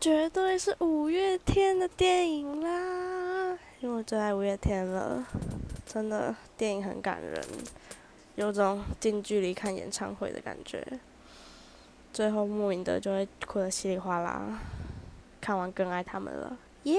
[0.00, 5.26] 绝对是五月天的电影啦，因为我最爱五月天了，
[5.86, 7.44] 真的电影很感人，
[8.34, 10.82] 有种近距离看演唱会的感觉，
[12.14, 14.58] 最后莫名的就会哭得稀里哗啦，
[15.38, 16.98] 看完更爱他们了，耶！